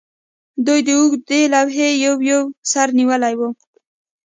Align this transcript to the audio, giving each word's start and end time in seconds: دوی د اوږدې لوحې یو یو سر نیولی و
دوی 0.65 0.79
د 0.87 0.89
اوږدې 0.99 1.41
لوحې 1.53 1.89
یو 2.05 2.15
یو 2.29 2.41
سر 2.71 2.87
نیولی 2.97 3.33
و 3.39 3.41